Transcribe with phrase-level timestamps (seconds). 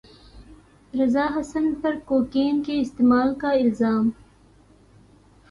[0.93, 4.09] رضا حسن پر کوکین کے استعمال کا الزام